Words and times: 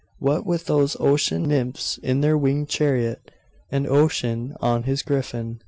What 0.17 0.47
with 0.47 0.65
those 0.65 0.97
ocean 0.99 1.43
nymphs 1.43 1.99
in 1.99 2.21
their 2.21 2.35
winged 2.35 2.69
chariot, 2.69 3.19
and 3.71 3.85
Ocean 3.85 4.55
on 4.59 4.81
his 4.81 5.03
griffin.... 5.03 5.59